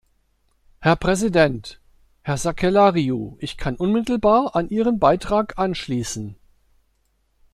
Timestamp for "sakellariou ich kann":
2.37-3.75